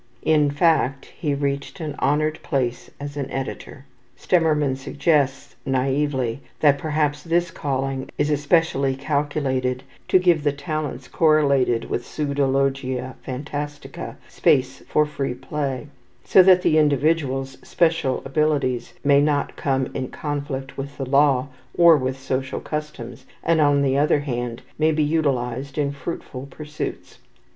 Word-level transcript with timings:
In 0.23 0.49
fact, 0.49 1.05
he 1.15 1.35
reached 1.35 1.79
an 1.79 1.95
honored 1.99 2.41
place 2.41 2.89
as 2.99 3.17
an 3.17 3.29
editor. 3.29 3.85
Stemmermann 4.15 4.75
suggests, 4.75 5.55
naively, 5.63 6.39
that 6.59 6.79
perhaps 6.79 7.21
this 7.21 7.51
calling 7.51 8.09
is 8.17 8.31
especially 8.31 8.95
calculated 8.95 9.83
to 10.07 10.17
give 10.17 10.41
the 10.43 10.53
talents 10.53 11.07
correlated 11.07 11.87
with 11.87 12.03
pseudologia 12.03 13.13
phantastica 13.23 14.15
space 14.27 14.79
for 14.89 15.05
free 15.05 15.35
play, 15.35 15.87
so 16.25 16.41
that 16.41 16.63
the 16.63 16.79
individual's 16.79 17.59
special 17.61 18.23
abilities 18.25 18.95
may 19.03 19.21
not 19.21 19.55
come 19.55 19.85
in 19.93 20.07
conflict 20.07 20.79
with 20.79 20.97
the 20.97 21.05
law, 21.07 21.47
or 21.77 21.95
with 21.95 22.17
social 22.17 22.59
customs, 22.59 23.27
and, 23.43 23.61
on 23.61 23.83
the 23.83 23.99
other 23.99 24.21
hand, 24.21 24.63
may 24.79 24.91
be 24.91 25.03
utilized 25.03 25.77
in 25.77 25.91
fruitful 25.91 26.47
pursuits. 26.47 27.19